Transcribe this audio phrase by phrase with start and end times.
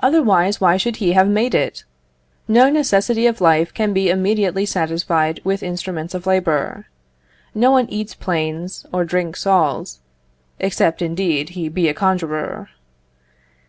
[0.00, 1.84] Otherwise, why should he have made it?
[2.48, 6.86] No necessity of life can be immediately satisfied with instruments of labour;
[7.54, 10.00] no one eats planes or drinks saws,
[10.58, 12.68] except, indeed, he be a conjuror.